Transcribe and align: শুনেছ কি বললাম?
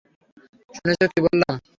শুনেছ 0.69 1.01
কি 1.11 1.19
বললাম? 1.21 1.55